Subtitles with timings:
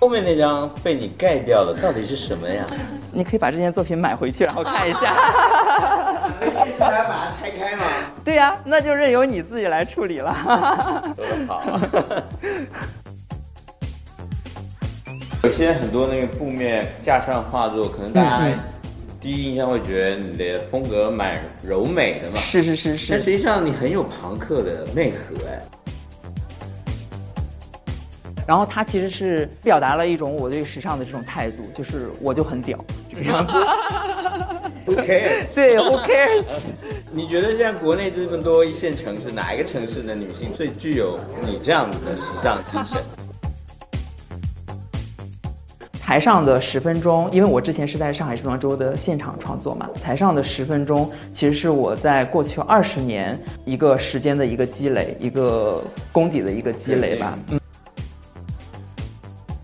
[0.00, 2.64] 后面那张被你盖掉的到底是什么呀？
[3.12, 5.00] 你可以把这件作品买回去，然后看一下。
[6.40, 7.84] 接下来把它拆开吗？
[8.24, 10.32] 对呀、那就任由你自己来处理了。
[11.46, 11.80] 好。
[15.44, 18.58] 有些很多那个布面架上画作，可能大嗯家
[19.20, 25.60] 第一印象会觉得你的风格蛮柔美的嘛，是是是是，但实际上你很有朋克的内核哎。
[28.48, 33.52] 然后它其实是表达了一种我对时尚的这种态度，就是我就很屌这个样子。
[34.86, 35.54] Who cares？
[35.54, 36.70] 对，Who cares？
[37.10, 43.02] 你觉得现在国内这么多一线城市，哪一个城市的女性最具有你这样子的时尚精神？
[46.00, 57.38] 台上的十分钟，因为我之前是在上海时装周的现场创作嘛，台上的十分钟其实是我在过去二十年一个时间的一个积累，一个功底的一个积累吧。
[57.50, 57.57] 嗯，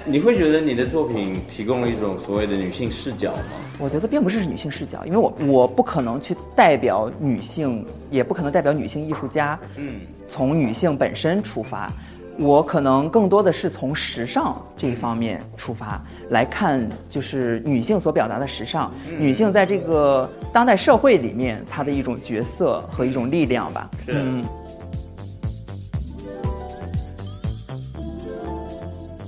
[0.06, 3.42] 你会觉得你的作品提供了一种所谓的女性视角吗？
[3.78, 9.58] 我觉得并不是女性视角，因为我我不可能去代表女性，也不可能代表女性艺术家。
[9.76, 11.90] 嗯，从女性本身出发，
[12.38, 23.90] 我可能更多的是从时尚这一方面出发来看，就是女性所表达的时尚，女性在这个当代社会里面她的一种角色和一种力量吧。
[24.04, 24.42] 是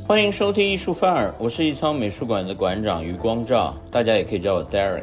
[0.09, 5.03] 欢迎收听艺术范儿，我是艺仓美术馆的馆长余光照，大家也可以叫我 Derek。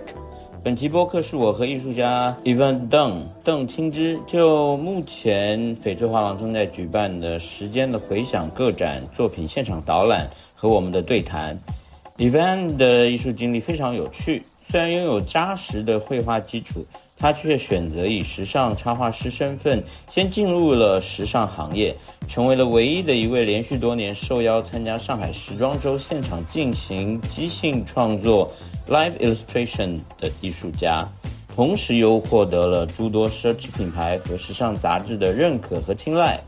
[0.63, 11.59] 本期播客是我和艺术家 Evan 邓邓青之就目前翡翠画廊正在举办的时间的回响个展作品现场导览和我们的对谈。
[12.17, 16.81] Evan 的艺术经历非常有趣，虽然拥有扎实的绘画基础，
[17.17, 21.95] 他却选择以时尚插画师身份先进入了时尚行业，
[22.27, 28.51] 成为了唯一的一位连续多年受邀参加上海时装周现场进行即兴创作
[28.89, 31.07] （live illustration） 的艺术家。
[31.55, 36.39] 同时又获得了诸多奢侈品牌和时尚杂志的认可和青睐。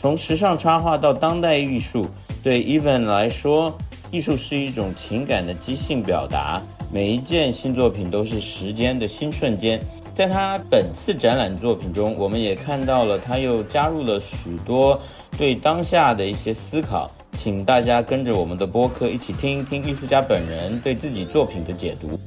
[0.00, 2.06] 从时尚插画到当代艺术，
[2.42, 3.76] 对 Even 来说，
[4.10, 6.62] 艺术是一种情感的即兴表达。
[6.90, 9.78] 每一件新作品都是时间的新瞬间。
[10.16, 14.98] 在他本次展览作品中，我们也看到了他又加入了许多
[15.36, 17.06] 对当下的一些思考。
[17.36, 22.18] 请大家跟着我们的播客一起听一听艺术家本人对自己作品的解读。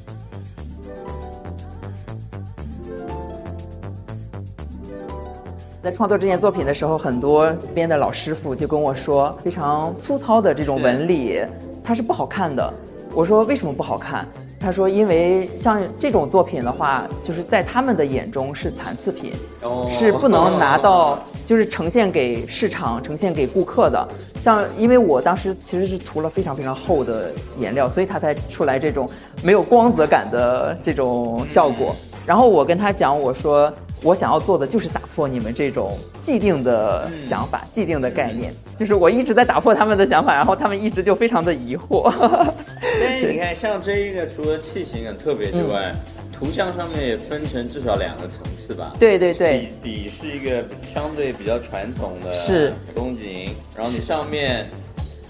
[5.81, 11.41] 在创作这件作品的时候，很多编的老师傅就跟我说，非常粗糙的这种纹理，
[11.83, 12.71] 它是不好看的。
[13.15, 14.27] 我说为什么不好看？
[14.59, 19.31] 他说因为像这种作品的话，就是在他们的眼中是残次品，
[19.61, 24.07] 哦是不能拿到，就是呈现给市场、呈现给顾客的。
[24.41, 29.09] 像因为我当时其实是涂了非常非常厚的颜料，所以它才出来这种
[29.41, 31.95] 没有光泽感的这种效果。
[32.25, 42.11] 然后我跟他讲，我说我想要做的就是打破你们这种既定的想法、既定的概念，就是我一直在打破他们的想法，然后他们一直就非常的疑惑。
[43.01, 45.93] 但是你看，像这一个，除了器型很特别之外，
[46.31, 48.93] 图像上面也分成至少两个层次吧。
[48.97, 54.65] 对对对，底底是一个相对比较传统的是风景，然后你上面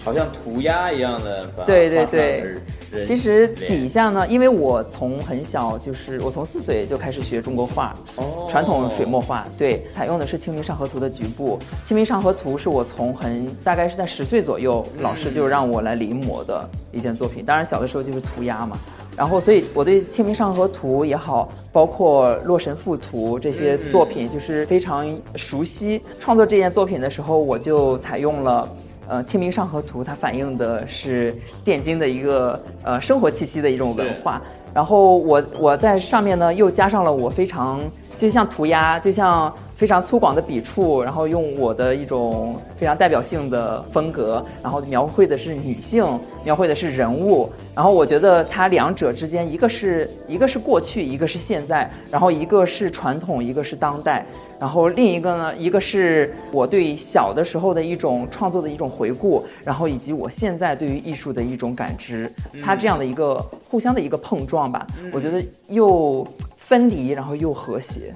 [0.03, 2.61] 好像涂鸦一样的对对对人
[3.05, 11.59] 其实底下呢，因为我从很小就是我从四岁就开始学中国画，哦传统水墨画，对，采用的是《清明上河图》的局部。
[11.87, 17.45] 《清明上河图》是我从很大概是在十岁左右，老师就让我来临摹的一件作品。
[17.45, 18.77] 当然小的时候就是涂鸦嘛，
[19.15, 26.01] 然后所以我对《清明上河图》也好，包括《洛神赋图》这些作品就是非常熟悉。
[26.19, 28.67] 创作这件作品的时候，我就采用了。
[29.09, 34.39] 呃，《清明上河图》它反映的是汴京的一个呃生活气息的一种文化，
[34.71, 37.81] 然后我我在上面呢又加上了我非常
[38.15, 46.05] 就像涂鸦，就像非常粗犷的笔触，然后用我的一种非常代表性的风格，然后描绘的是女性，
[46.43, 54.23] 描绘的是人物，然后我觉得它两者之间，一个是一个是过去，一个是现在，然后一个是传统，一个是当代。
[54.59, 62.29] 然后另一个呢，一个是我对小的时候的一种创作的一种回顾，然后以及我现在对于艺术的一种感知，
[62.61, 63.35] 它这样的一个
[63.69, 66.27] 互相的一个碰撞吧，我觉得又
[66.69, 68.13] 分离，然后又和谐。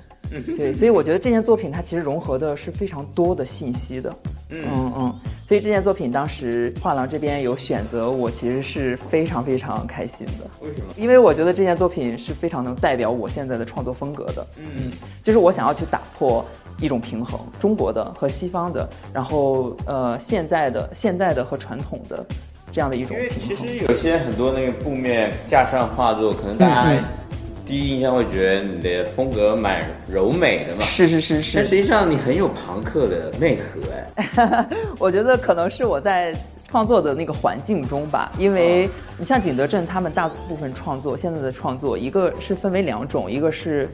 [0.56, 4.16] 对，所以我觉得这件作品它其实融合的是非常多的信息的。
[4.50, 5.14] 嗯嗯，
[5.48, 10.46] 所以这件作品当时画廊这边有选择我，其实是非常非常开心的。
[10.62, 10.94] 为什么？
[10.96, 14.46] 因为我觉得这件作品是非常能代表我现在的创作风格的。
[14.60, 14.92] 嗯，
[15.24, 16.46] 就是我想要去打破
[16.80, 22.24] 一种平衡，中国的和西方的，然后呃现在的、现在的和传统的
[22.72, 23.56] 这样的一种因为其。
[23.56, 27.04] 实有些很多那个布面架上画作，可能大嗯家
[27.66, 34.68] 第一印象会觉得你的风格蛮柔美的嘛，是是是是，但实际上你很有朋克的内核哎。
[35.00, 36.36] 我觉得可能是我在
[36.68, 43.88] 创作的那个环境中吧，因为你像景德镇他们大部分创作，现在的创作，一个是分为两种，一个是。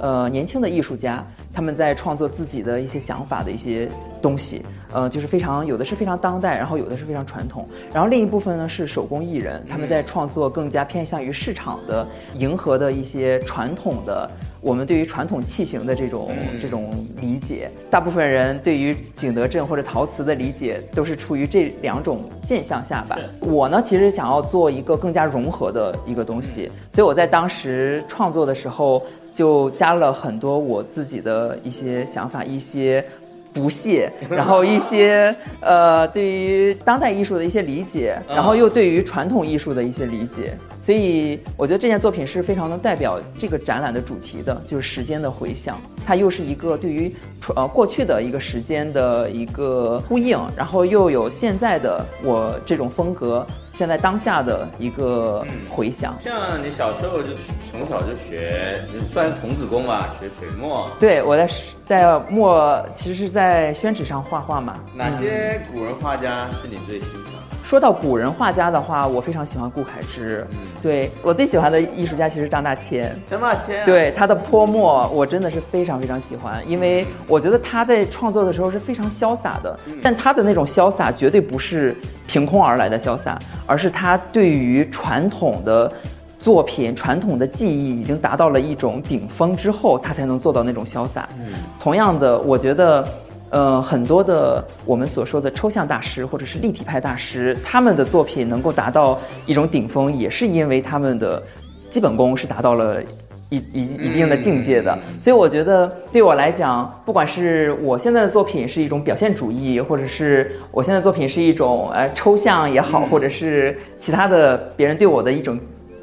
[0.00, 3.88] 呃，年轻的艺术家他们在创作自己的一些想法的一些
[4.20, 4.62] 东西，
[4.92, 16.90] 呃，就是非常有的是非常当代，然后有的是非常传统，然后另一部分呢是手工艺人，他们在创作更加偏向于市场的，迎合的一些传统的我们对于传统器型的这种这种
[17.20, 17.70] 理解。
[17.90, 23.18] 大部分人对于景德镇或者陶瓷的理解都是出于这两种现象下吧。
[23.40, 29.02] 我呢，其实想要做一个更加融合的一个东西，所以我在当时创作的时候。
[29.36, 33.04] 就加了很多我自己的一些想法，一些
[33.52, 40.56] 不屑， 然后一些呃对于当代艺术的一些理解，然后又对于传统艺术的一些理解，
[40.86, 45.80] 所以我觉得这件作品是非常能代表这个展览的主题的，就是时间的回响。
[46.06, 47.12] 它又是一个对于
[47.56, 56.14] 呃过去的一个时间的一个呼应，然后又有现在的我这种风格，现在当下的一个回响。
[56.20, 57.30] 像你小时候就
[57.68, 60.88] 从小就学，就算童子功吧，学水墨。
[61.00, 61.48] 对，我在
[61.84, 64.78] 在墨，其实是在宣纸上画画嘛。
[64.94, 67.35] 哪些古人画家是你最欣赏？
[67.66, 70.46] 说到古人画家的话，我非常喜欢顾恺之。
[70.52, 73.12] 嗯，对我最喜欢的艺术家其实张大千。
[73.28, 81.96] 张大千、啊，对他的泼墨，我真的是非常非常喜欢，因为我觉得他在创作的时候是非常潇洒的，但他的那种潇洒绝对不是
[82.28, 83.36] 凭空而来的潇洒，
[83.66, 85.90] 而是他对于传统的
[86.38, 91.28] 作品、传统的技艺已经达到了一种顶峰之后，他才能做到那种潇洒。
[91.40, 93.04] 嗯，同样的，我觉得。
[93.50, 101.40] 呃，很多的我们所说的抽象大师或者是立体派大师，他们的作品能够达到一种顶峰，也是因为他们的
[101.88, 103.00] 基本功是达到了
[103.48, 104.98] 一一一定的境界的。
[105.20, 115.56] 所以我觉得对我来讲，不管是我现在的作品是一种表现主义，或者是我现在的作品是一种呃抽象也好，或者是其他的别人对我的一种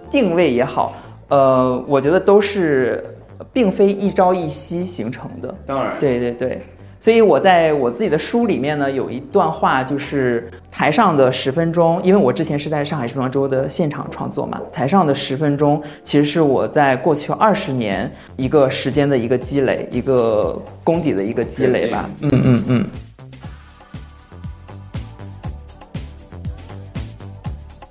[0.10, 0.96] 定位也好，
[1.28, 3.04] 呃，我觉得都是
[3.52, 5.54] 并非一朝一夕形成的。
[5.66, 6.62] 当然，对对对。
[7.04, 22.10] 所以我在我自己的书里面呢，有一段话，就是台上的十分钟，因为我之前是在上海时装周的现场创作嘛，台上的十分钟其实是我在过去二十年一个时间的一个积累，一个功底的一个积累吧。
[22.22, 22.86] 嗯嗯嗯。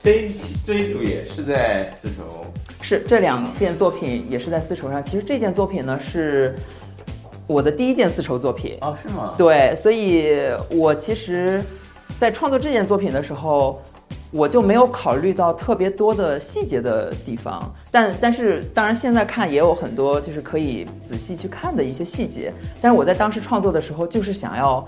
[0.03, 0.29] 这一
[0.67, 2.47] 这一组也是在丝绸，
[2.81, 5.05] 是这两件作品也是在丝绸上。
[5.05, 6.55] 其实这件作品呢是。
[7.53, 9.35] 我的第一件丝绸作品哦，是吗？
[9.37, 10.39] 对，所以
[10.71, 11.63] 我其实，
[12.19, 13.81] 在创作这件作品的时候，
[14.31, 17.63] 我就没有考虑到特别多的细节的地方。
[17.91, 22.51] 但但是，当然现在看也有很多就是可以仔细去看的一些细节。
[22.81, 24.87] 但是我在当时创作的时候，就是想要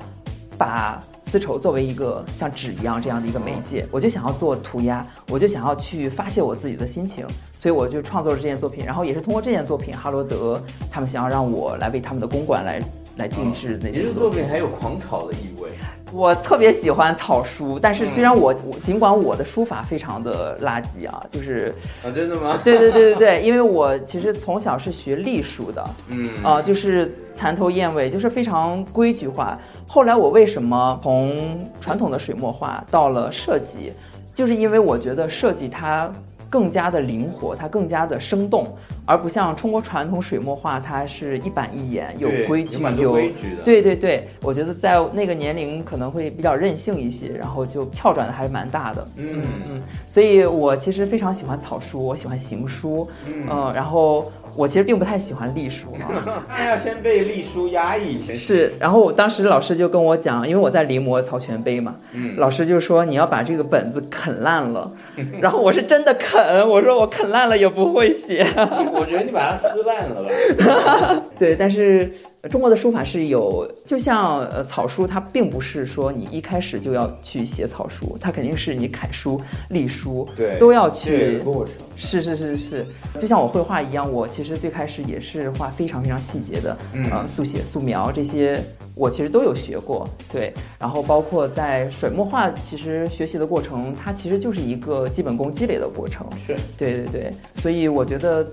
[0.56, 7.26] 把丝绸作为一个像纸一样这样的一个媒介，我就想要做涂鸦，我就想要去发泄我自己的心情。
[7.58, 12.78] 所以我就创作了这件作品，然后也是通过这件作品，哈罗德他们想要让我来为他们的公馆来
[13.16, 15.70] 来定制那件作品，还有狂草的意味。
[16.14, 22.58] 我特别喜欢草书，但是虽然我我尽管我的书法非常的垃圾啊，就是啊，真的吗？
[22.62, 29.58] 对对对对对，因为我其实从小是学隶书的，嗯啊，就是蚕头燕尾，就是非常规矩化。
[29.88, 33.92] 后来我为什么从传统的水墨画到了设计，
[34.32, 36.12] 就是因为我觉得设计它。
[36.54, 38.72] 更加的灵活，它更加的生动，
[39.04, 43.62] 而不像中国传统水墨画，它是一板一眼，有规矩，有规矩的。
[43.64, 49.08] 对对对，我觉得在那个年龄可能会比较任性一些，然后就跳转的还是蛮大的。
[49.16, 54.30] 嗯嗯，所以我其实非常喜欢草书，我喜欢行书，嗯，然后。
[54.56, 58.20] 我其实并不太喜欢隶书啊， 那要先被隶书压抑。
[58.36, 64.90] 是，然后我当时老师就跟我讲，因为我在临摹曹全碑嘛，嗯，老师就说你要把这个本子啃烂了，
[65.40, 68.46] 然后我是真的啃，我说我啃烂了也不会写，
[68.94, 71.22] 我觉得你把它撕烂了吧。
[71.38, 72.10] 对，但是。
[72.50, 81.74] 中国的书法是有，就像呃草书，它并不是说你一开始就要去写草书，它肯定是你楷书、隶书，对，都要去过程。
[81.96, 82.86] 是是是是，
[83.18, 86.76] 就像我绘画一样，我其实最开始也是画非常非常细节的，
[87.10, 88.60] 呃，速写、素描这些，
[88.96, 90.06] 我其实都有学过。
[90.30, 96.26] 对，然后包括在水墨画，其实学习的过程，它其实就是一个基本功积累的过程。
[96.44, 98.46] 是对对对，所以我觉得。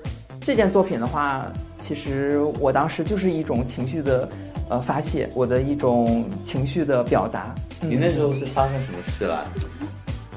[0.43, 1.45] 这件作品的话，
[1.77, 4.27] 其实我当时就是一种情绪的，
[4.69, 7.53] 呃，发泄，我的一种情绪的表达。
[7.79, 9.45] 你那时候是发生什么事了？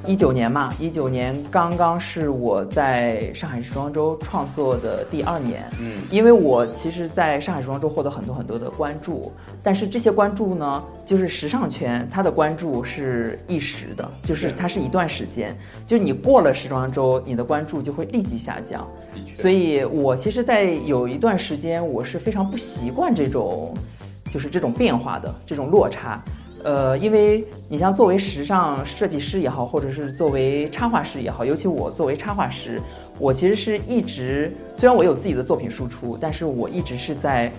[0.07, 5.65] 一九年嘛，一九年刚刚是我在上海时装周创作的第二年。
[5.81, 9.33] 嗯，因为我其实在上海时装周获得很多很多的关注，
[9.63, 15.57] 但是这些关注呢，就是时尚圈它的关注是一时的，就是它是一段时间，
[15.87, 18.87] 就你过了时装周，你的关注就会立即下降。
[19.33, 23.75] 所以我其实，在有一段时间，我是非常不习惯这种，
[24.31, 26.23] 就是这种变化的这种落差。
[26.65, 32.81] 呃，因为你像作为时尚设计师也好，或者是作为插画师也好，尤其我作为插画师，
[33.19, 37.53] 我其实是一直虽然我有自己的作品输出，但是我一直是在，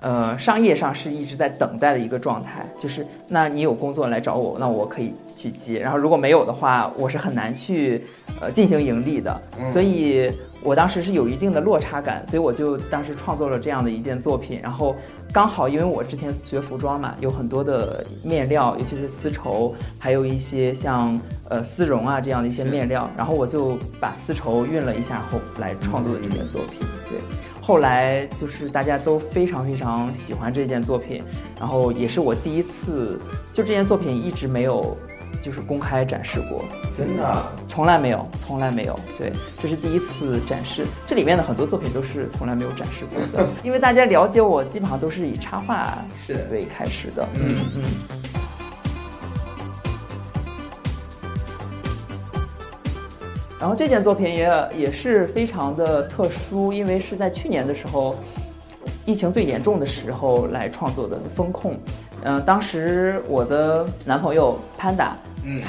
[0.00, 2.64] 呃，商业上是一直在等待的一个状态。
[2.78, 8.04] 就是那你有工作来找我，那我可以去接；然后如果没有的话，我是很难去
[8.40, 9.42] 呃进行盈利的。
[9.66, 10.30] 所以
[10.62, 14.96] 我当时是有一定的落差感，所以我就当时创作了这样的一件作品，然后。
[15.34, 26.86] 刚好，因为我之前学服装嘛，有很多的面料，尤其是丝绸，还有一些像呃丝绒啊这样的一些面料，然后我就把丝绸熨了一下后来创作的这件作品。
[27.08, 27.18] 对，
[27.62, 31.22] 后来就是大家都非常非常喜欢这件作品，
[31.58, 33.18] 然后也是我第一次，
[33.54, 34.94] 就这件作品一直没有。
[35.40, 36.64] 就是公开展示过，
[36.96, 38.98] 真的，从来没有，从来没有。
[39.16, 40.86] 对，这是第一次展示。
[41.06, 47.26] 这里面的很多作品都是从来没有展示过的， 因为大家了解我，基本上都是以插画是为开始的。
[47.40, 47.82] 嗯嗯。
[53.58, 58.16] 然后这件作品也也是非常的特殊，因为是在去年的时候，
[59.06, 61.76] 疫情最严重的时候来创作的风控。
[62.24, 65.10] 嗯，当时我的男朋友 Panda。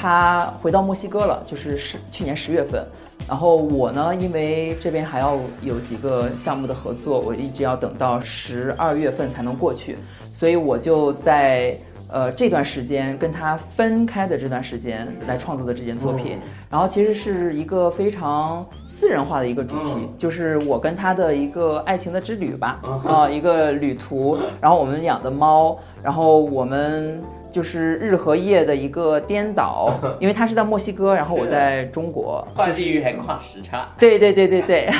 [0.00, 2.86] 他回到墨西哥了，就是十去年十月份，
[3.26, 9.98] 然后我呢，因为这边还要有几个项目的合作，我一直要等到十二月份才能过去，
[10.32, 16.38] 所以我就在呃这段时间跟他分开的这段时间来创作的这件作品，
[16.70, 27.20] 然后其实是一个非常私人化的一个主题，就是我跟他的一个爱情的之旅吧，啊，一个旅途，然后我们养的猫，然后我们。
[27.54, 33.88] 就是日和夜的一个颠倒， 因为他是在墨西哥，然后我在中国，跨地域还跨时差。
[33.96, 34.90] 对对对对对。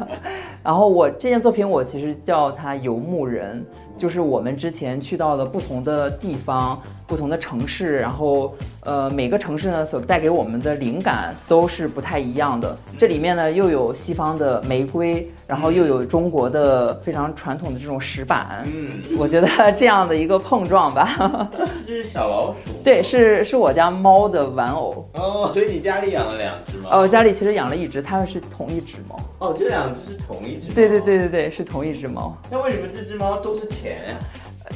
[0.62, 3.64] 然后我这件作品，我其实叫它游牧人。
[3.96, 12.76] 就是我们之前去到了不同的地方、不同的城市，然后呃每个城市呢所带给我们的灵感都是不太一样的。
[12.98, 18.64] 这里面呢又有西方的玫瑰，然后又有中国的非常传统的这种石板。
[18.66, 21.50] 嗯，我觉得这样的一个碰撞吧。
[21.86, 22.70] 这是小老鼠。
[22.82, 25.04] 对，是是我家猫的玩偶。
[25.14, 26.90] 哦，所以你家里养了两只吗？
[26.92, 29.18] 哦，家里其实养了一只，它们是同一只猫。
[29.38, 30.72] 哦，这两只是同一只。
[30.72, 32.34] 对对对对对，是同一只猫。
[32.50, 33.64] 那为什么这只猫都是？
[33.74, 34.16] 钱，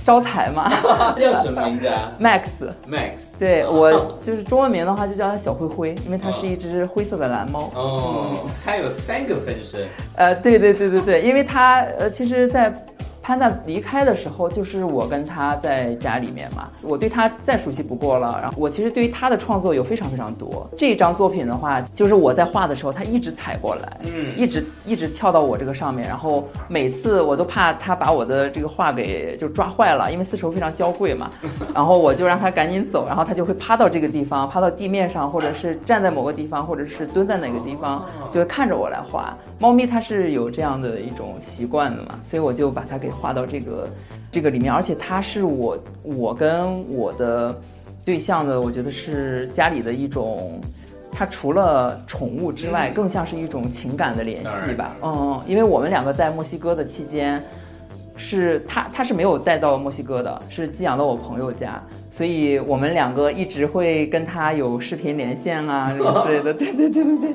[0.04, 0.70] 招财嘛？
[1.18, 2.68] 叫什么名字啊？Max。
[2.88, 3.28] Max。
[3.38, 7.70] 对我就是中文名的话，就叫它小灰灰，因为它是一只灰色的蓝猫。
[7.74, 9.86] 哦，它有三个分身。
[10.16, 12.72] 呃，对对对对对，因为它呃，其实，在。
[13.28, 18.38] 潘娜离开的时候，就是我跟他在家里面嘛，我对他再熟悉不过了。
[18.40, 20.66] 然后我其实对于他的创作有非常非常多。
[20.78, 26.08] 这张作品的话，就是我在画的时候，他一直踩过来，嗯，一直一直跳到我这个上面。
[26.08, 31.28] 然后每次我都怕他把我的这个画给就抓坏了，因为丝绸非常娇贵嘛。
[31.74, 39.36] 然后我就让他赶紧走，然后他就会趴到这个地方，趴到地面上，或者是站在某个地方，或者是蹲在哪个地方，就会看着我来画。
[39.60, 43.10] 猫咪它是有这样的一种习惯的嘛，所以我就把它给。
[43.20, 43.88] 画到这个
[44.30, 47.54] 这个里面，而且它是我我跟我的
[48.04, 50.60] 对象的，我觉得是家里的一种，
[51.12, 54.96] 它除了宠物之外，更像是一种情感的联系吧。
[55.02, 57.42] 嗯，因为我们两个在墨西哥的期间，
[58.16, 66.52] 是他他是没有带到墨西哥的，是寄养到我朋友家，所以我们两个一直会跟他有视频连线啊什么之类的。
[66.54, 67.34] 对对对对对，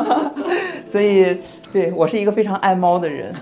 [0.80, 1.38] 所以
[1.72, 3.34] 对我是一个非常爱猫的人。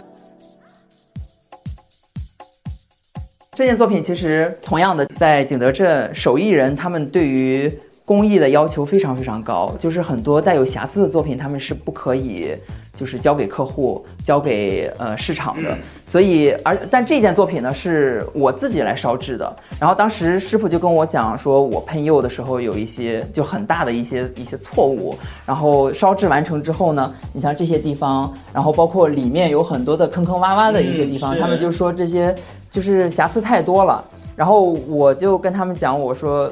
[3.55, 7.71] 这件作品其实同样的，在景德镇手艺人他们对于
[8.05, 12.55] 工艺的要求非常非常高，就是很多带有瑕疵的作品，他们是不可以。
[12.97, 19.57] 就是交给客户，交给呃市场的，所以而但这件作品呢是我自己来烧制的。
[19.81, 25.13] 然后当时师傅就跟我讲说，我喷釉的时候有一些就很大的一些一些错误。
[25.45, 32.33] 然后烧制完成之后呢，你像这些地方，然后包括里面有很多的坑坑洼洼的一些地方，他们就说这些
[32.71, 34.05] 就是瑕疵太多了。
[34.37, 36.49] 然后我就跟他们讲，我说。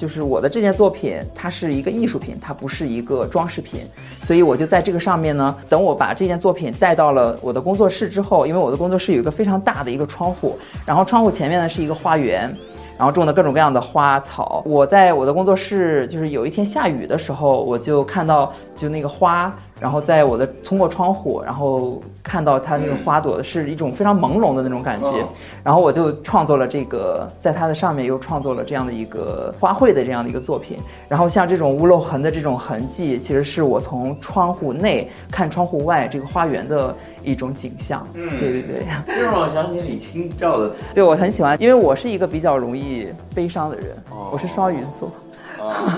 [0.00, 3.84] 就是我的这件作品，它是一个艺术品，它不是一个装饰品，
[4.22, 12.56] 所以我就在这个上面呢，等我把这件作品带到了我的工作室之后，因为我的工作室有一个非常大的一个窗户，然后窗户前面呢是一个花园。
[12.96, 14.62] 然后种的各种各样的花草。
[14.66, 19.50] 我在我的工作室，就是有一天下雨的时候，我就看到就那个花，
[19.80, 25.26] 然后在我的通过窗户，然后看到它那个花朵是一种非常朦胧的那种感觉。
[25.64, 30.78] 然后我就创作了这个，在它的上面又创作了这样的一个花卉的这样的一个作品。
[31.08, 36.94] 然后像这种屋漏痕的这种痕迹，其实是我从窗户内看窗户外这个花园的。
[37.22, 43.88] 一种景象，嗯，对对对，这让我想起李清照的词，对我很喜欢，因为我是一个比较容易悲伤的人，
[44.32, 45.12] 我是双鱼座，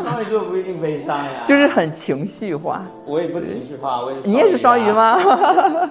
[0.04, 5.18] 双鱼座不一定悲伤呀，就是很情绪化，我也不情绪化，我也你也是双鱼吗？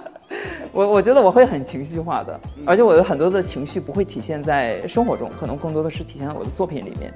[0.74, 7.12] 我我觉得我会很情绪化的，而且我的很多的情绪不会体现在生活中，可能更多的是体现在我的作品里面。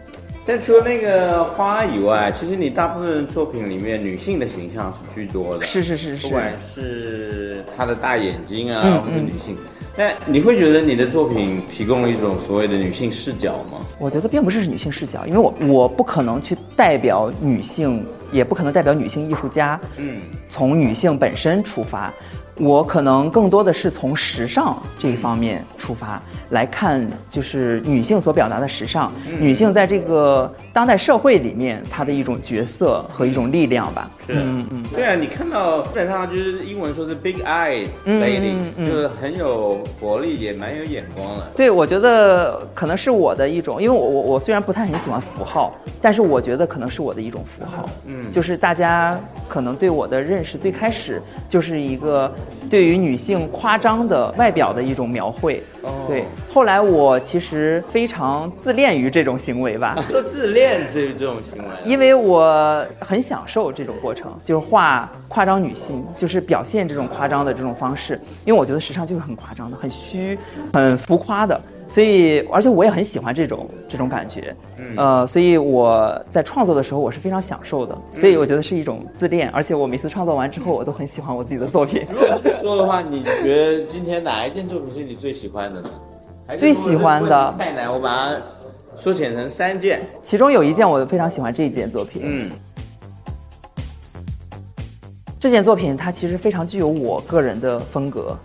[0.46, 5.66] 但除了那个花以外，其实你大部分作品里面女性的形象是居多的。
[5.66, 9.58] 是是是是，不管是她的大眼睛啊，或者女性。
[9.98, 13.80] 那你会觉得你的作品提供了一种所谓的女性视角吗？
[13.98, 19.80] 我觉得并不是女性视角，因为我我不可能去代表女性，也不可能代表女性艺术家。
[19.98, 22.12] 嗯，从女性本身出发。
[22.58, 26.22] 我可能更多的是从时尚这一方面出发
[26.52, 34.10] 来看，就是女性所表达的时尚，女性在这个当代社会里面她的一种角色和一种力量吧。
[34.26, 41.52] 是，嗯嗯，对啊，你看到基本上就是英文说是 big eye lady，就是很有活力，也蛮有眼光的。
[41.58, 47.86] 对，我觉得可能是我的一种，因为我我我虽然不太很喜欢符号，但是我觉得可能是我的一种符号。
[48.06, 49.20] 嗯，就是大家
[49.50, 52.34] 可能对我的认识最开始就是一个。
[52.70, 55.62] 对于女性夸张的外表的一种描绘，
[56.08, 56.26] 对。
[56.52, 59.96] 后来我其实非常自恋于这种行为吧。
[60.10, 68.20] 说自恋于这种行为，因为我很享受这种过程，就是画夸张女性，就是表现这种夸张的这种方式。
[68.46, 70.38] 因为我觉得时尚就是很夸张的，很虚，
[70.74, 71.62] 很浮夸的。
[71.88, 74.56] 所以，而且我也很喜欢这种这种感觉，
[74.98, 82.06] 呃，所以我在创作的时候我是非常享受的，所以我觉得是一种自恋，而且我每次创作完之后，我都很喜欢我自己的作品。
[82.10, 85.90] 如果说的话，你觉得今天哪一件作品是你最喜欢的呢？
[86.58, 88.42] 最喜欢的太难，我把它
[88.96, 92.22] 缩减成三件，其中有一件我非常喜欢这一件作品。
[92.26, 92.52] 嗯，
[95.40, 98.36] 这件作品它其实非常具有我个人的风格。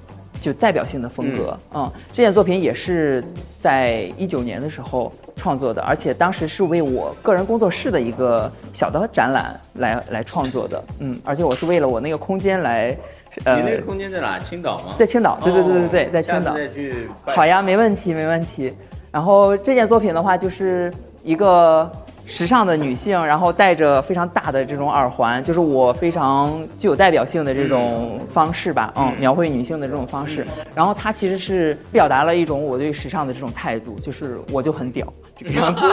[0.41, 3.23] 就代表性的风格，嗯，这件作品也是
[3.59, 12.97] 在一九年的时候创作的，而且当时是为我个人工作室的一个小的展览来来创作的，嗯，而且我是为了我那个空间来，
[13.45, 14.39] 呃，你那个空间在哪？
[14.39, 14.95] 青岛吗？
[14.99, 16.55] 在青岛，对对对对对，在青岛。
[16.55, 17.11] 再去。
[17.27, 18.73] 好呀，没问题，没问题。
[19.13, 20.91] 然后这件作品的话，就是
[21.23, 21.91] 一个。
[22.31, 30.47] 时尚的女性，然后戴着非常大的这种耳环，就是我非常具有代表性的这种方式吧，嗯，描绘女性的这种方式。
[30.73, 35.81] 然后它其实是表达了一种我对时尚的这种态度，就是我就很屌这个样子。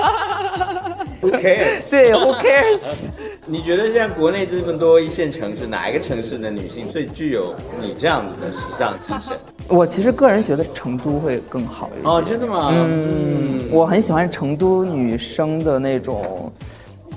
[1.19, 1.89] Who cares？
[1.89, 3.05] 对，Who cares？
[3.47, 9.35] 你觉得现在国内这么多一线城市，哪一个城市的女性最具有你这样子的时尚精神？
[9.67, 12.05] 我其实个人觉得成都会更好一点。
[12.05, 12.69] 哦，真的吗？
[12.71, 16.51] 嗯，我很喜欢成都女生的那种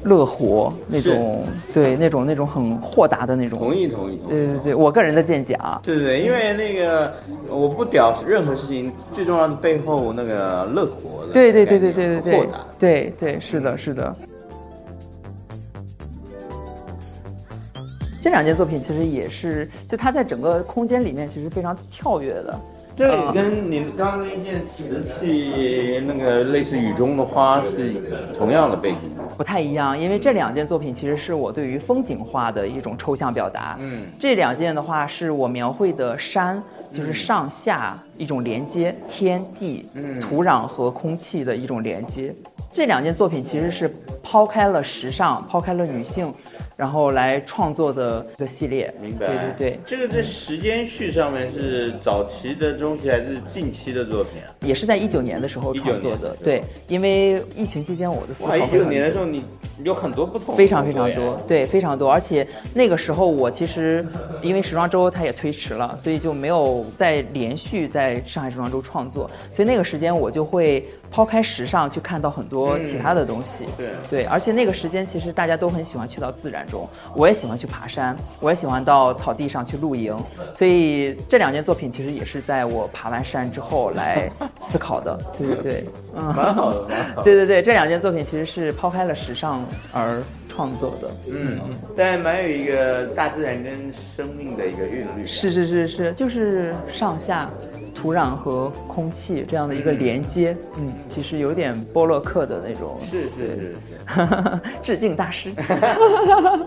[0.05, 3.59] 乐活，那种对那种那种很豁达的那种。
[3.59, 4.31] 同意同意同意。
[4.31, 5.81] 对对对，我个人的见解啊。
[5.83, 7.13] 对对对，因为那个
[7.49, 11.33] 我不屌任何事情，最重要的背后那个乐活的。
[11.33, 12.39] 对对对对对对对。
[12.41, 12.59] 豁达。
[12.79, 14.17] 对对是的是的。
[18.23, 22.61] 这两件作品其实也是，就它在整个空间里面其实非常跳跃的。
[23.01, 27.95] 这个跟你刚刚那件瓷器那个类似雨中的花是
[28.37, 29.25] 同样的背景吗？
[29.39, 33.79] 不太一样，因为这两件作品其实是我对于风景画的一种抽象表达。
[33.81, 39.89] 嗯，这两件的话是我描绘的山，就是上下一种连接，天地、
[40.21, 42.35] 土壤和空气的一种连接。
[42.71, 43.91] 这两件作品其实是
[44.23, 46.31] 抛开了时尚，抛开了女性。
[46.81, 49.27] 然后来创作的一个系列，明白？
[49.27, 54.49] 对对对，这个在时间序上面是早期的东西还是近期的作品啊？
[54.63, 58.57] 也是在一九年的时候创作的，对，因为疫情期间我的思考。
[58.57, 59.45] 一九年的时候，你
[59.85, 62.11] 有很多不同，非常非常多，对，非常多。
[62.11, 64.03] 而且那个时候我其实
[64.41, 69.31] 因为时装周它也推迟了，所以就没有再连续在上海时装周创作。
[69.53, 73.65] 所以那个时间我就会抛开时尚，去看到很多其他的东西。
[73.77, 80.17] 对对，而且那个时间其实大家都很喜欢去到自然中，我也喜欢去爬山，我也喜欢到草地上去露营。
[80.55, 84.31] 所以这两件作品其实也是在我爬完山之后来
[84.61, 85.19] 思考的。
[85.37, 87.23] 对对对，嗯，蛮好的， 蛮好。
[87.23, 89.61] 对对对，这两件作品其实是抛开了时尚
[89.93, 91.11] 而创作的。
[91.31, 91.59] 嗯，
[91.97, 95.27] 但蛮有一个大自然跟生命的一个韵律。
[95.27, 97.51] 是是是是，就是上下
[97.95, 100.57] 土壤和空气这样的一个连接。
[100.79, 102.97] 嗯，其实有点波洛克的那种。
[102.99, 105.53] 是是是是， 致敬大师。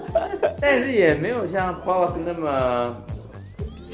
[0.60, 2.96] 但是也没有像波洛克那么。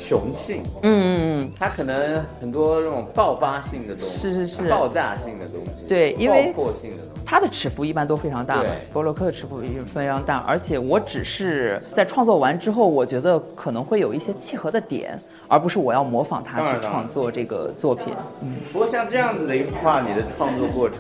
[0.01, 18.05] 雄性，嗯嗯嗯，他可能很多那种爆发性的东西，是是是，爆炸性的东西，对，因为爆破性的东西，它的尺幅一般都非常大，波洛克的尺幅也非常大，而且我只是在创作完之后，我觉得可能会有一些契合的点，而不是我要模仿他去创作这个作品。
[18.41, 20.99] 嗯，不过像这样子的一幅画，你的创作过程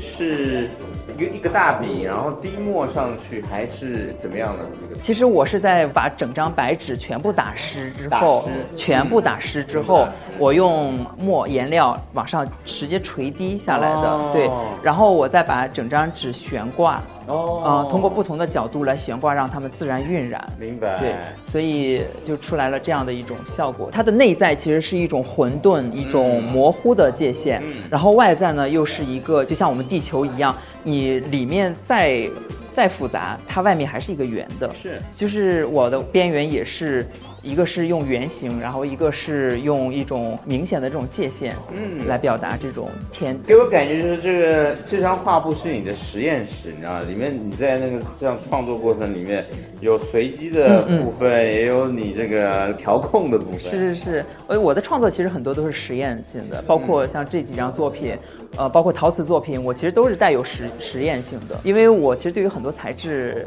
[0.00, 0.70] 是。
[1.16, 4.64] 一个一个大笔，然后滴墨上去，还是怎么样的？
[5.00, 10.08] 其实我是在把整张白纸全部打湿之后，全部打湿之后，
[10.38, 14.32] 我用墨颜料往上直接垂滴下来的。
[14.32, 14.50] 对，
[14.82, 17.00] 然后我再把整张纸悬挂。
[17.26, 20.44] 哦，啊，通过不同的角度来悬挂，让它们自然晕染。
[20.58, 20.96] 明白。
[20.98, 21.14] 对，
[21.46, 23.88] 所以就出来了这样的一种效果。
[23.90, 32.28] 它的内在其实是一种混沌、一种模糊的界限，然后外在呢又是一个，就像我们地球一样，你里面再
[32.74, 34.70] 再复杂，它外面还是一个圆的。
[34.74, 37.06] 是，就是我的边缘也是。
[37.44, 43.38] 一个是用圆形，然后一个是用一种明显的这种界限，嗯，来表达这种天。
[43.46, 47.02] 给我感觉就是这个这张画布是你的实验室，你知道？
[47.02, 49.44] 里面你在那个这样创作过程里面
[49.82, 53.60] 有随机的部分，也有你这个调控的部分。
[53.60, 58.16] 是是是，呃，我的创作其实很多都是实验性的，包括像这几张作品，
[58.56, 63.46] 呃，包括陶瓷作品，我其实都是带有实实验性的，因为我其实对于很多材质，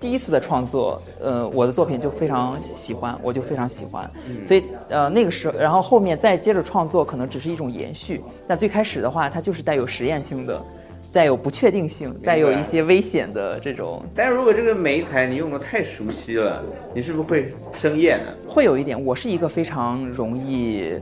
[0.00, 3.30] 第一次的创作，呃，我的作品就非常喜欢我。
[3.32, 4.10] 就非常喜欢，
[4.44, 8.20] 所以呃那个时候，然后后面再接着创作，可能只是一种延续。
[8.46, 10.62] 那最开始的话，它就是带有实验性的，
[11.10, 14.02] 带有不确定性，带有一些危险的这种。
[14.14, 18.30] 但是如果这个眉材你用的太熟悉了，你是不是会生厌呢？
[18.46, 19.02] 会有一点。
[19.02, 20.92] 我是一个非常容易，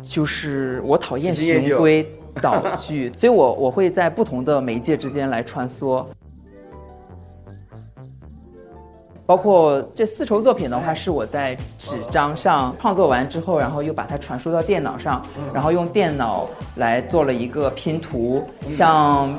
[0.00, 2.06] 就是我讨厌循规
[2.40, 6.06] 蹈矩， 所以我我会在不同的媒介之间来穿梭。
[9.30, 15.22] 包括这丝绸作品的话，是我在纸张上创作完之后，然后又把它传输到电脑上，
[15.54, 19.32] 然后用电脑来做了一个拼图，像。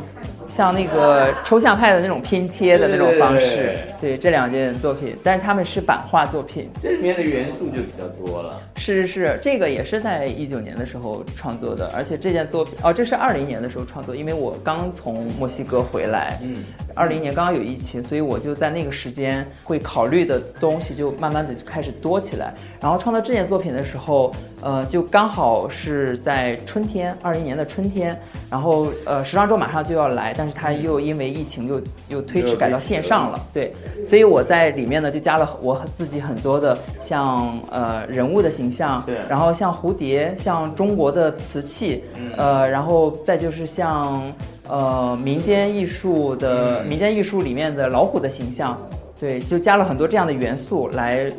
[0.52, 8.62] 像那个抽象派的那种拼贴的那种方式，对这两件作品，但是他们是版画作品，这里面的元素就比较多了。
[8.76, 28.20] 是是是，这个也是在一九年的时候创作的，而且这件作品哦，这是二零年的时候创作，因为我刚从墨西哥回来，嗯，二零年刚刚有疫情，所以我就在那个时间会考虑的东西就慢慢的就开始多起来，然后创作这件作品的时候，呃，就刚好是在春天，二零年的春天。
[28.52, 33.74] 然后，呃，时装周马上就要来，但是它又因为疫情又又推迟改到线上了，对，
[34.06, 42.04] 所以我在里面呢就加了我自己很多的像呃人物的形象，对，然后像蝴蝶，像中国的瓷器，
[42.36, 44.22] 呃，然后再就是像
[44.68, 48.78] 呃民间艺术的民间艺术里面的老虎的形象，
[49.18, 51.32] 对，就加了很多这样的元素来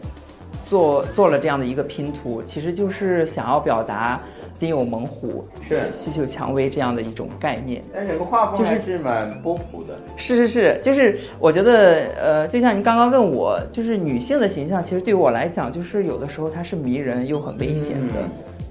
[0.65, 4.19] 做做了这样的一个拼图，其实就是想要表达。
[4.63, 7.83] 心有猛虎，是细嗅蔷薇这样的一种概念。
[7.93, 9.99] 但整个画风还是是蛮波普的。
[10.17, 18.15] 是是是，就是我觉得，呃，就像您刚刚问我，就是女性的形象，其实对于我来讲，就是有的时候她是迷人又很危险的。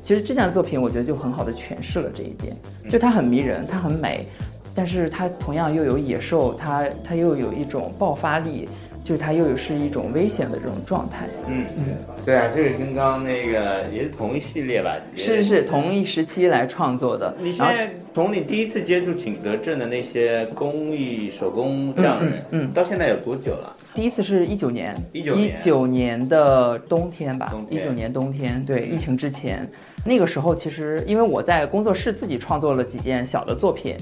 [0.02, 2.56] 其实这件作品，我觉得就很好的诠释了这一点，
[2.88, 4.26] 就她很迷人，她很美，
[4.74, 8.70] 但是她同样又有野兽，她她又有一种爆发力。
[9.12, 11.28] 就是它又有是一种危险的这种状态。
[11.46, 11.84] 嗯嗯，
[12.26, 14.96] 对啊，这个跟刚刚那个也是同一系列吧？
[15.18, 17.36] 是是是，同一时期来创作的。
[17.42, 23.76] 你现在从你第一次接触景德镇的那些工艺手工匠人，嗯，到现在有多久了？
[23.94, 27.54] 第一次是一九年，一九年，一九年的冬天吧？
[27.70, 29.70] 一九年冬天，对，疫情之前，
[30.06, 33.98] 那个时候其实因为我在工作室自己创作了几件小的作品。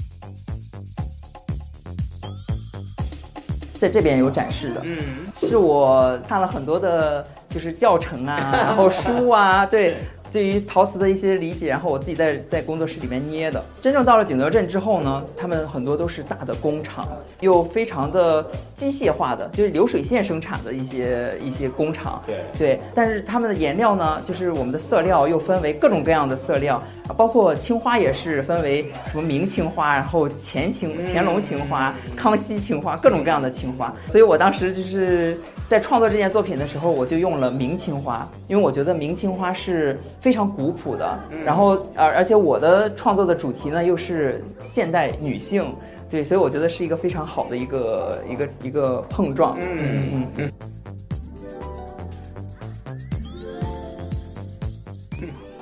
[3.80, 4.98] 在这边有展示的，嗯，
[5.32, 9.96] 是我看了很多的，就是教程啊，然后书啊， 对，
[10.32, 13.62] 对于陶瓷的一些理解，然后我自己在在工作室里面捏的。
[13.80, 17.08] 真正到了景德镇之后呢，他们很多都是大的工厂，
[17.40, 22.22] 又非常的机械化的，就是流水线生产的一些一些工厂。
[22.26, 26.82] 对对，但是他们的颜料呢，就是我们的色料又分为各种各样的色料，
[27.16, 33.94] 包括青花也是分为什么明青花，然后乾青、乾隆青花、康熙青花，各种各样的青花。
[34.06, 35.38] 所以我当时就是
[35.68, 45.74] 在创作这件作品的时候，我就用了明青花，因为我觉得明青花是非常古朴的，然后而而且我的创作的主题呢又是现代女性。
[46.10, 49.56] 对，所以我觉得是一个非常好的一个一个一个碰撞。
[49.60, 50.50] 嗯嗯嗯。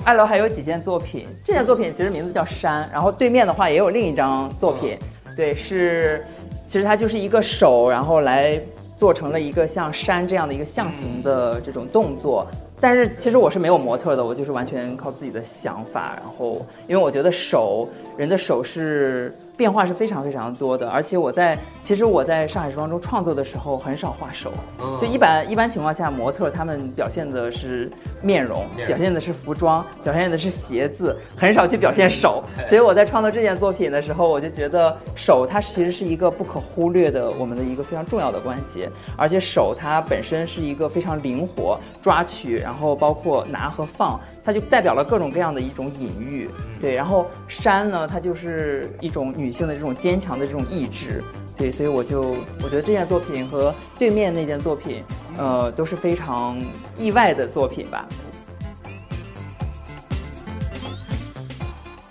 [0.05, 4.97] 二楼还有几件作品，这件作品其实名字叫山，然后对面的话也有另一张作品，
[5.37, 6.25] 对，是，
[6.66, 8.59] 其实它就是一个手，然后来
[8.97, 12.47] 做成了一个像山这样的一个象形的这种动作。
[12.81, 19.35] 但是其实我是没有模特的，我就是完全靠自己的想法，然后因为我觉得手，人的手是。
[19.59, 24.53] 变化是非常非常多的，而且我在其实我在上海时装周创作的时候很少画手，
[25.01, 27.90] 就一般一般情况下模特他们表现的是
[28.23, 32.44] 面容，表现的是服装，表现的是鞋子，很少去表现手。
[32.68, 44.21] 所以我在创作这件作品的时候，我就觉得手它其实是一个不可忽略的我们的一个非常重要的关节，而且手它本身是一个非常灵活抓取，然后包括拿和放。
[44.49, 46.49] 它就代表了各种各样的一种隐喻，
[46.81, 46.95] 对。
[46.95, 51.23] 然后山呢，它就是一种女性的这种坚强的这种意志，
[51.55, 51.71] 对。
[51.71, 55.05] 所以我就我觉得这件作品和对面那件作品，
[55.37, 56.59] 呃，都是非常
[56.97, 58.09] 意外的作品吧。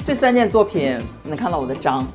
[0.05, 0.95] 这三件作品
[1.27, 2.07] 能看到我的章，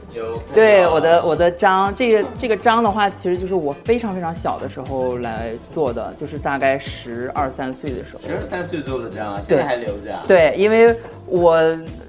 [0.54, 10.14] 对我的我的章，这个这个章的话，其实就是我非常非常小的时候来做的，就是大概十二三岁的时候，十二三岁做的章，现在还留着。
[10.14, 10.96] 啊对，因为
[11.26, 11.62] 我。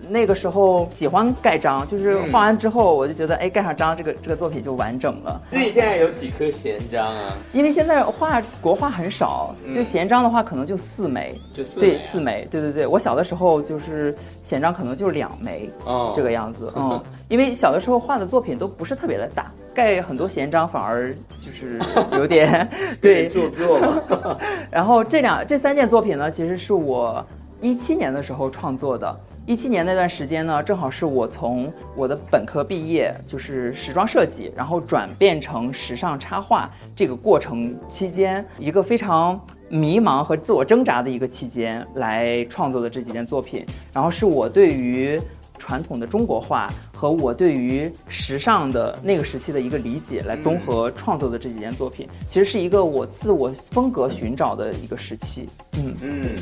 [0.09, 5.41] 那个时候喜欢盖章，就是画完之后，我就觉得，哎，盖上章，这个这个作品就完整了。
[5.49, 7.37] 自己现在有几颗闲章啊？
[7.53, 11.33] 因为现在画国画很少，就闲章的话，可能就四枚。
[11.53, 12.85] 就四对四枚，对对对。
[12.85, 14.13] 我小的时候就是
[14.43, 16.71] 闲章，可能就两枚，哦这个样子。
[16.75, 16.92] 嗯，
[17.29, 21.79] 因为小的时候画的作品都不是特别的大，盖很多闲章反而就是
[22.17, 22.67] 有点
[23.01, 24.39] 对做作了。
[24.69, 27.25] 然后这两这三件作品呢，其实是我
[27.61, 29.19] 一七年的时候创作的。
[29.45, 43.65] 一七年那段时间呢，正好是我从我的本科毕业，就是时装设计，然后转变成时尚插画这个过程期间，一个非常迷茫和自我挣扎的一个期间来创作的这几件作品。
[43.91, 45.19] 然后是我对于
[45.57, 55.47] 传统的中国画和我对于时尚的那个时期的一个理解来综合创作的这几件作品，其实是一个我自我风格寻找的一个时期。
[55.73, 56.35] 嗯嗯，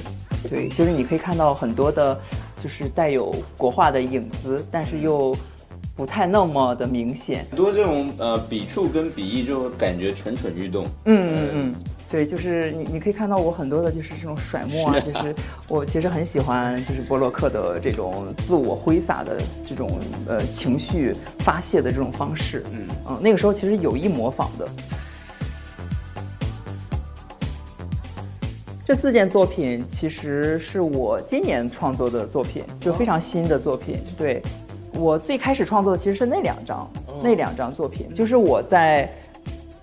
[0.49, 2.19] 对，就是你可以看到很多的。
[2.61, 5.35] 就是带有国画的影子，但是又
[5.95, 7.43] 不太那么的明显。
[7.49, 10.85] 很多这种呃笔触跟笔意就感觉蠢蠢欲动。
[11.05, 11.75] 嗯嗯嗯，
[12.11, 15.33] 对，就是你你可以看到我很多的就是这种甩墨啊，就是
[15.69, 19.89] 我其实很喜欢就是波洛克的这种自我挥洒的这种
[20.27, 22.61] 呃情绪发泄的这种方式。
[22.73, 24.67] 嗯嗯，那个时候其实有意模仿的。
[28.85, 33.97] 这四件作品其实是我今年创作的作品，就非常新的作品。
[34.17, 34.43] 对，
[34.95, 36.91] 我最开始创作的其实是那两张，
[37.23, 39.09] 那两张作品，就是我在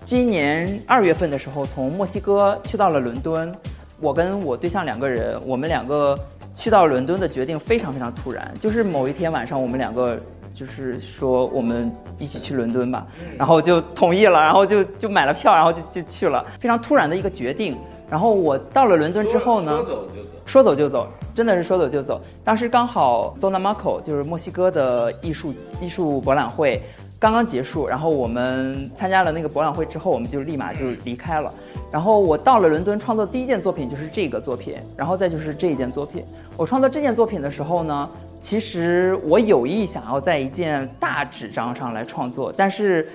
[0.09, 3.55] 今年二月份的时候从墨西哥去到了伦敦。
[4.01, 6.17] 我跟我对象两个人，我们两个
[6.55, 10.17] 去到伦敦的决定非常非常突然，就是某一天晚上，我们两个
[10.51, 13.05] 就是说我们一起去伦敦吧，
[13.37, 17.77] 然后就同意了，然后就就买了票，然后就就去了，非常突然的一个决定。
[18.09, 22.19] 然后我到了伦敦之后呢，说走就走，说走就走，真的是说走就走。
[22.43, 26.81] 当时刚好 Zona Marco 就是墨西哥的艺术艺术博览会
[27.19, 31.53] 刚刚结束，然后我们参加了那个博览会之后，我们就立马就离开了。
[31.91, 36.23] 然后我到了伦敦，创作第一件作品就是这个作品，然后再就是这一件作品。
[36.55, 43.05] 我创作这件作品的时候呢，其实我有意想要在一件大纸张上来创作，但是。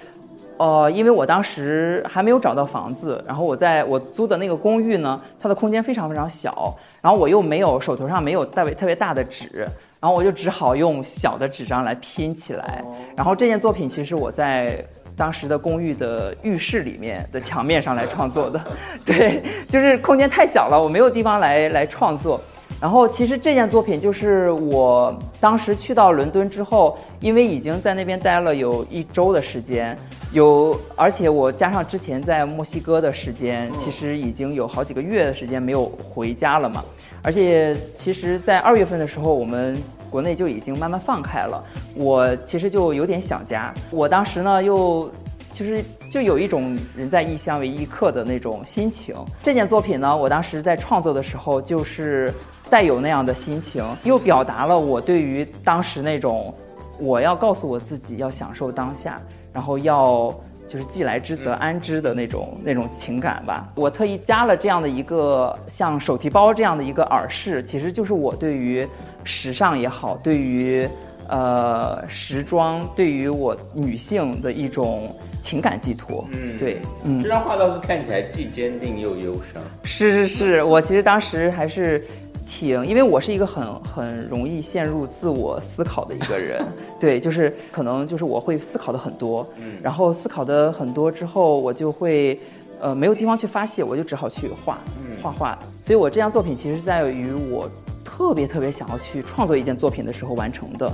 [0.57, 9.67] 呃，因为我当时还没有找到房子，然后我在我租的那个公寓呢，它的空间非常非常小，然后我又没有手头上没有特别特别大的纸，
[10.05, 12.85] 然后我就只好用小的纸张来拼起来。
[13.17, 14.85] 然后这件作品其实我在
[15.17, 18.63] 当时的公寓的浴室里面的墙面上来创作的，
[19.03, 22.39] 对，就是空间太小了，我没有地方来来创作。
[22.79, 29.97] 然后其实这件作品就是我当时去到伦敦之后，因为已经在那边待了有一周的时间，
[30.33, 36.85] 有而且我加上之前在墨西哥的时间，其实已经有好几个月的时间没有回家了嘛。
[37.25, 39.77] 而且其实，在二月份的时候，我们
[40.09, 41.65] 国内就已经慢慢放开了，
[41.97, 43.75] 我其实就有点想家。
[43.91, 45.11] 我当时呢又。
[45.55, 49.15] 其实就有一种人在异乡为异客的那种心情。
[49.41, 52.35] 这件作品呢，我当时在创作的时候，就是
[52.69, 56.53] 带有那样的心情，又表达了我对于当时那种
[56.99, 59.21] 我要告诉我自己要享受当下，
[59.53, 60.35] 然后要
[60.67, 63.69] 就是既来之则安之的那种那种情感吧。
[63.75, 68.87] 我特意加了这样的一个像手提包这样的一个耳饰，其实就是我对于
[69.25, 70.89] 时尚也好，对于。
[71.27, 79.63] 呃，时装对于我女性的一种情感寄托，嗯，对，嗯，这张画倒是看起来既坚定又忧伤。
[79.85, 82.05] 是是是，我其实当时还是
[82.47, 86.65] 挺，因为我是一个很很容易陷入自我思考的一个人，
[87.01, 92.39] 对，就是可能就是我会思考的很多，嗯，然后思考的很多之后，我就会
[92.81, 94.79] 呃没有地方去发泄，我就只好去画，
[95.23, 95.59] 画画。
[95.83, 97.69] 所以我这张作品其实是在于我
[98.05, 100.91] 特别特别想要去创作一件作品的时候完成的。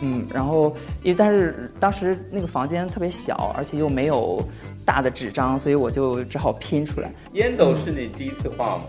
[0.00, 4.42] 嗯，然后因为但是当时那个房间特别小，而且又没有
[4.84, 7.10] 大的纸张，所以我就只好拼出来。
[7.32, 8.82] 烟斗是你第一次画吗？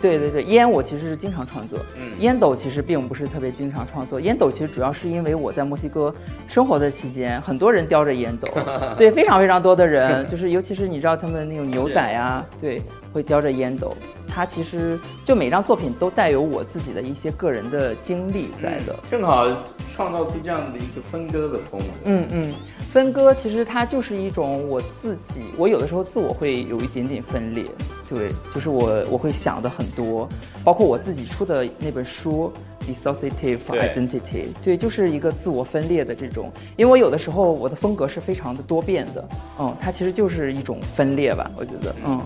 [0.00, 1.78] 对对对，烟我其实是经常创作。
[1.96, 4.20] 嗯，烟斗其实并不是特别经常创作。
[4.20, 6.14] 烟斗其实主要是因为我在墨西哥
[6.48, 8.48] 生活的期间，很多人叼着烟斗，
[8.96, 12.80] 对，非常非常多的人，就是尤其是你知道他们那种牛仔呀，对，
[13.12, 13.94] 会叼着烟斗。
[14.32, 19.44] 它其实就每张作品都带有我自己的一些个人的经历在的，正好
[19.92, 21.80] 创造出这样的一个分割的风。
[22.04, 22.54] 嗯嗯，
[22.92, 27.64] 分割其实它就是一种我自己，我有的时候自我会有一点点分裂，
[28.08, 30.28] 对，就是我我会想的很多，
[30.62, 32.52] 包括我自己出的那本书
[32.88, 34.20] 《Dissociative Identity》，
[34.62, 42.24] 对，就是一个自我分裂的这种，因为我有的时候我的风格是非常的多变的，嗯，它其实就是一种分裂吧，我觉得，嗯。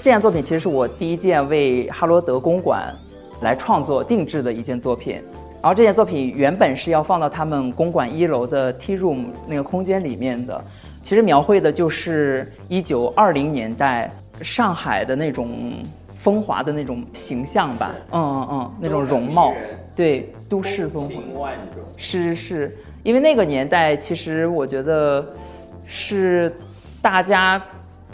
[0.00, 2.90] 这件作品其实是我第一件为哈罗德公馆
[3.42, 5.20] 来创作定制的一件作品，
[5.60, 10.64] 然后这件作品原本是要放到他们公馆一楼的 T room 那个空间里面的，
[11.02, 14.10] 其实描绘的就是一九二零年代
[14.40, 15.74] 上海的那种
[16.18, 19.52] 风华的那种形象吧，嗯嗯嗯，那种容貌，
[19.94, 21.50] 对，都市风华，
[21.98, 25.22] 是是，因为那个年代其实我觉得
[25.84, 26.50] 是
[27.02, 27.62] 大家。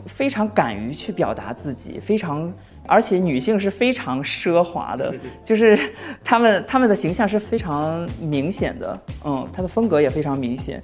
[0.06, 2.52] 非常敢于去表达自己，非常，
[2.86, 5.14] 而且女性是非常奢华的，
[5.44, 5.78] 就是
[6.22, 10.80] 她们她们的形象是非常明显的，嗯，她的风格也非常明显。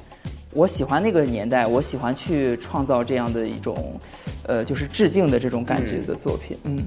[0.55, 3.99] 我喜欢那个年代，我喜欢去创造这样的一种，
[4.47, 6.79] 呃，就是致敬的这种感觉的作品，嗯，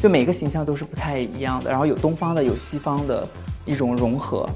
[0.00, 3.28] 就每个形象都是不太一样的，然后有东方的，有西方的
[3.66, 4.48] 一种融合。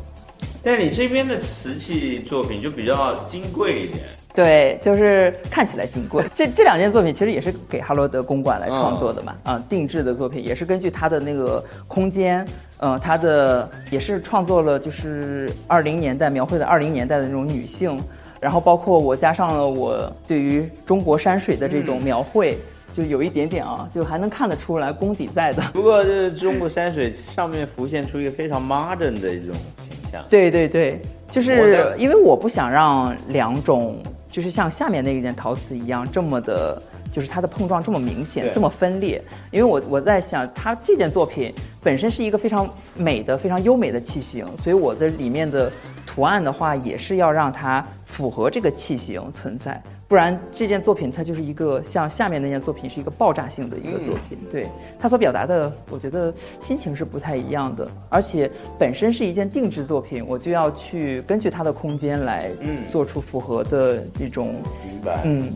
[0.63, 4.07] 但你这边的瓷器作品就比较金贵一点。
[4.35, 6.25] 对，就是看起来金贵。
[6.35, 12.45] 这这两件作品其实也是给哈罗德公馆来创作的嘛，啊，定制的作品也是根据他的那个空间，
[12.79, 17.97] 嗯，他的也是创作了，就是二零年代描绘的二零年代的那种女性，
[18.41, 22.59] 然后包括我加上了我对于中国山水的这种描绘，
[22.93, 25.63] 就有一点点啊，就还能看得出来功底在的。
[25.73, 30.25] 不过这中国山水上面浮现出一个非常 modern 的一种形象。
[30.29, 34.03] 对对对，就是因为我不想让两种。
[34.35, 36.77] 就是像下面那一件陶瓷一样，这么的，
[37.13, 39.23] 就是它的碰撞这么明显，这么分裂。
[39.53, 45.71] 因为我我在想，它这件作品本身是一个非常美的、非常优美的器型，所以我的里面的
[46.05, 49.81] 图案的话，也是要让它符合这个器型存在。
[50.15, 54.65] 不然这件作品它就是一个像下面那件作品是一个爆炸性的一个作品，对
[54.97, 57.89] 它所表达的，我觉得心情是不太一样的。
[58.09, 58.49] 而且
[58.79, 62.49] 本身是一件定制作品，我就要去根据它的空间来
[62.89, 64.55] 做出符合的一种
[64.89, 65.21] 明白。
[65.25, 65.53] 嗯，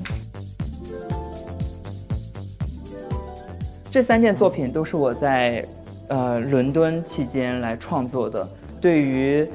[3.92, 5.64] 这三件作品都是我在
[6.08, 8.48] 呃伦敦期间来创作的，
[8.80, 9.46] 对于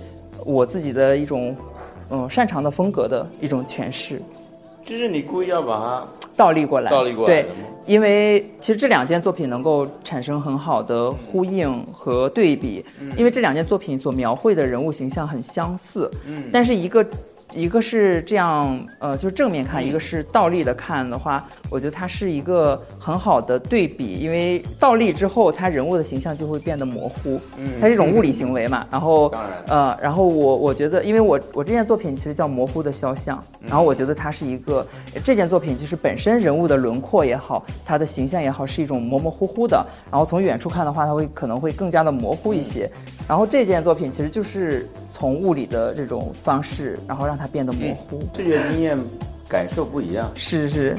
[0.46, 1.54] 我自己的一种
[2.10, 4.22] 嗯擅长的风格的一种诠释。
[4.84, 7.42] 就是你故意要把它倒立过来，倒立过来。
[7.42, 7.50] 对，
[7.86, 12.84] 因为其实这两件作品能够产生很好的呼应和对比，
[13.18, 16.12] 因为这两件作品所描绘的人物形象很相似。
[16.28, 17.06] 嗯，但是一个
[17.56, 28.86] 一个是这样，呃，就是正面看，一个是倒立的看的话，我觉得它是一个很好的对比，因为倒立之后，它人物的形象就会变得模糊，嗯，它是一种物理行为嘛。
[28.92, 34.86] 然后，当然呃，然后我我觉得，因为我我这件作品其实叫《模糊的肖像》，然后我觉得它是一个
[35.24, 39.86] 这件作品就是本身人物的轮廓也好，它的形象也好，是一种模模糊糊的。
[40.12, 42.90] 然后从远处看的话，它会可能会更加的模糊一些。
[43.28, 48.20] 然后这件作品其实就是从物理的这种方式，然后让它变得模糊。
[48.36, 48.98] 视觉经验
[49.48, 50.32] 感受不一样。
[50.36, 50.96] 是是。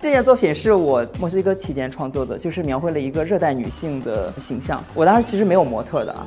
[0.00, 4.84] 这件作品是我墨西哥期间创作的，就是描绘了一个热带女性的形象。
[4.94, 6.26] 我当时其实没有模特的啊，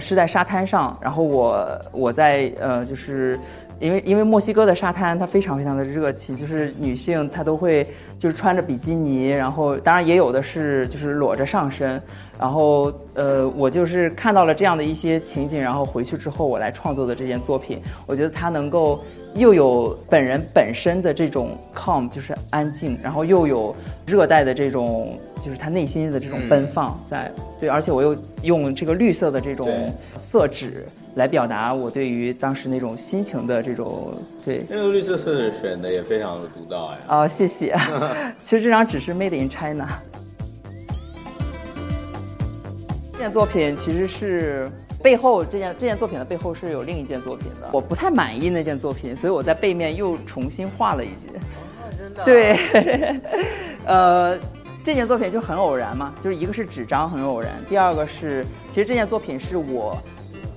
[0.00, 3.38] 是在沙滩上，然后我我在呃，就是
[3.78, 7.86] 因为因为墨西哥的沙滩它非常非常的热气，就是女性她都会
[8.18, 12.00] 就是穿着比基尼，然后当然也有的是就是裸着上身，
[12.40, 18.98] 然后呃，我就是看到了这样的一些情景，然后回去之后我来创作的这件作品，我觉得它能够。
[19.36, 23.72] 又有本人本身的这种 calm，就是安静，然后又有
[24.04, 27.30] 热带的这种，就是他内心的这种奔放在。
[27.56, 29.88] 对，而且我又用这个绿色的这种
[30.18, 30.84] 色纸
[31.14, 34.12] 来表达我对于当时那种心情的这种
[34.44, 34.64] 对。
[34.68, 36.98] 那个绿色色纸选的也非常的独到呀。
[37.06, 37.72] 啊，谢谢。
[38.42, 39.86] 其实这张纸是 made in China。
[43.20, 44.68] 件作品其实是。
[45.02, 51.32] 背后这件这件作品的背后是有另一件作品的，我不太满意那件作品，所以我在背面又重新画了一件。
[51.96, 52.22] 真的？
[52.22, 53.18] 对，
[53.86, 54.38] 呃，
[54.84, 59.96] 这件作品就很偶然嘛，就是一个是纸张很偶然，第二个是其实这件作品是我。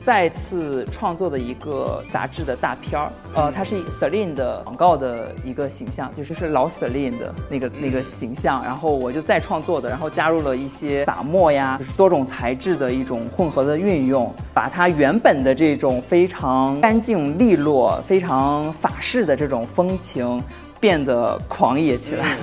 [0.06, 20.41] 再次创作的一个杂志的大片儿，呃，它是 Celine 的广告的一个形象，就是是老 Celine 的那个那个形象，然后我就再创作的，然后加入了一些打墨呀，就是多种材质的一种混合的运用，把它原本的这种非常干净利落、非常法式的这种风情
[20.82, 22.38] 变得狂野起来。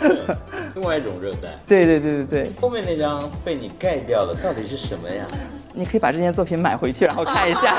[0.74, 1.48] 另外一种热带。
[1.66, 2.52] 对对对对对。
[2.58, 5.26] 后面那张被你盖掉的到底是什么呀？
[5.76, 7.74] 你可以把这件作品买回去，然后看一下。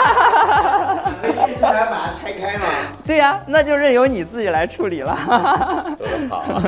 [1.24, 2.66] 你其实还要把它拆开吗？
[3.04, 5.16] 对呀，那就任由你自己来处理了。
[6.30, 6.62] 好。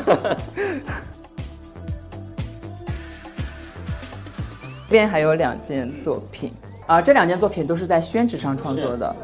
[4.88, 6.52] 这边还有两件作品
[6.88, 9.16] 啊，这两件作品都是在宣纸上创作的。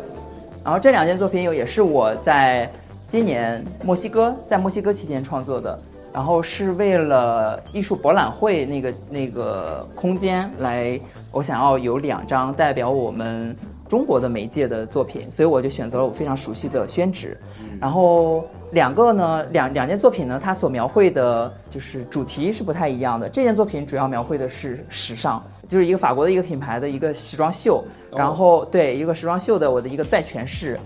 [0.64, 2.70] 然后这两件作品有也是我在
[3.08, 5.80] 今年墨西哥在墨西哥期间创作的。
[6.16, 10.98] 然后是为了艺术博览会那个那个空间来，
[11.30, 13.54] 我想要有两张代表我们
[13.90, 17.38] 中国的媒介的作品，所以我就选择了我非常熟悉的宣纸。
[17.82, 23.28] 然后两个呢，两两件作品呢，它所描绘的就是主题是不太一样的。
[23.28, 27.84] 这件作品主要描绘的是时尚，就是一个法国的一个品牌的一个时装秀，
[28.16, 30.80] 然后对一个时装秀的我的一个再诠释。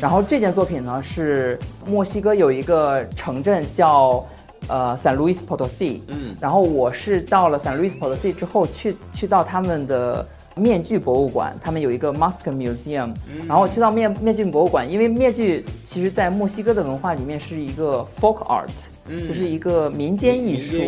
[0.00, 4.24] 然后这件作品呢是墨西哥有一个城镇叫
[4.66, 13.12] 呃 San Luis Potosi，嗯，然后我是到了 San Luis Potosi 之后去去到他们的面具博物馆，他们有一个 Mask Museum，
[13.46, 20.78] 然后我去到面面具博物馆，因为面具其实在墨西哥的文化里面是一个 folk art，就是一个民间艺术，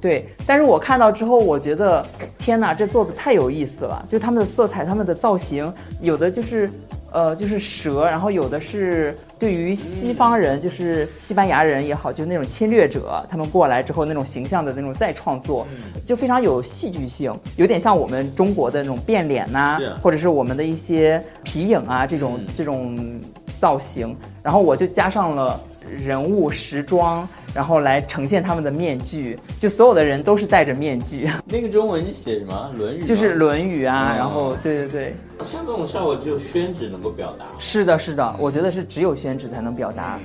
[0.00, 0.28] 对。
[0.46, 2.06] 但是我看到之后，我觉得
[2.38, 6.70] 天哪，这做的太有意思了，就他们的色彩、他们的造型，有的就是。
[7.12, 15.66] 呃，就是蛇，然后有的是对于西方人，就是西班牙人也好，就是那种侵略者，他们过来之后那种形象的那种再创作，
[16.04, 23.20] 就非常有戏剧性，有点像我们中国的那种变脸呐，或者是我们的一些皮影啊这种这种
[23.60, 27.28] 造型，然后我就加上了人物时装。
[27.52, 31.28] 然后来呈现他们的面具，就所有的人都是戴着面具。
[31.46, 32.70] 那个中文写什么？
[32.78, 34.14] 《论语》就是《论语》啊。
[34.16, 37.46] 然后，对对对，像这种效果只有宣纸能够表达。
[37.58, 40.16] 是的，是的，我觉得是只有宣纸才能表达。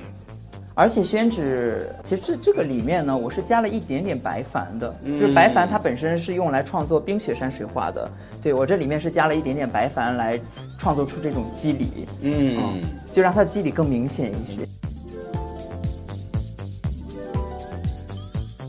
[0.75, 8.07] 而且宣纸其实这这个里面呢，我是加了一点点白矾的，就是白矾它本身是用来创作冰雪山水画的。
[8.39, 10.39] 对我这里面是加了一点点白矾来
[10.77, 11.87] 创作出这种肌理，
[12.21, 14.61] 嗯，就让它的肌理更明显一些。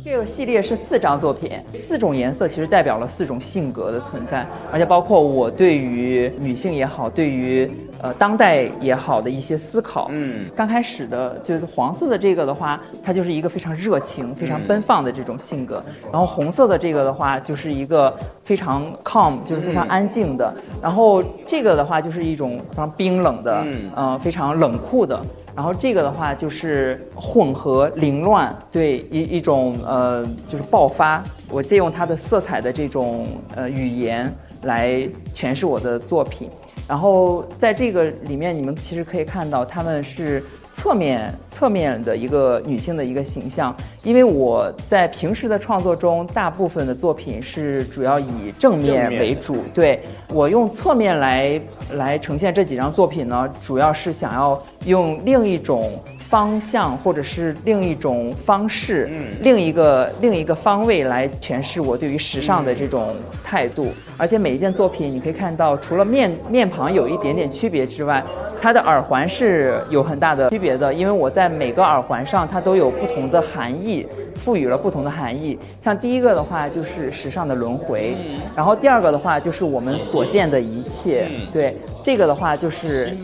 [0.04, 7.68] 这个系列是四张作品，四种颜色其实代表了四种性格的存在，而且包括我对于女性也好，对于
[8.03, 10.09] 呃当代也好的一些思考。
[10.11, 15.82] 嗯，刚开始的就是黄色的这个的话，它就是一个非常热情、非常奔放的这种性格，
[16.12, 23.64] 然后红色的这个的话，就是一个非常 calm，就是非常安静的，然后这个的话就是一种非常冰冷的，
[23.97, 25.20] 嗯，非常冷酷的。
[25.55, 31.24] 然后这个的话就是混合凌乱，对一一种呃就是爆发。
[31.51, 34.30] 我借用它的色彩的这种呃语言
[34.64, 36.51] 来诠释我的作品。
[36.89, 43.74] 然后在这个里面，你们其实可以看到他们是侧面侧面的一个女性的一个形象。
[44.05, 49.64] 因为我在平时的创作中，大部分的作品是主要以正面为主。
[49.74, 51.61] 对我用侧面来
[51.95, 55.91] 来呈现这几张作品呢，主要是想要用另一种
[56.29, 59.09] 方向，或者是另一种方式，
[59.41, 63.14] 另一个另一个方位来诠释我对于时尚的这种
[63.45, 63.89] 态度。
[64.16, 68.22] 而且每一件作品，你可以看到，除了面面庞有一点点区别之外，
[68.61, 70.93] 它的耳环是有很大的区别的。
[70.93, 74.07] 因为我在每个耳环上，它都有不同的含义。
[74.37, 78.14] 赋予了不同的含义，像第一个的话就是时尚的轮回，
[78.55, 83.16] 然后第二个的话就是我们所见的一切，对，这个的话就是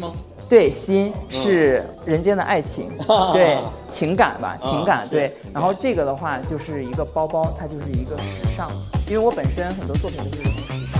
[0.52, 2.90] 对，心是人间的爱情，
[3.32, 3.56] 对，
[3.88, 8.70] 情感吧，情感，对，然后这个的话就是一个包包，它就是一个时尚，
[9.06, 10.91] 因为我本身很多作品都是时尚。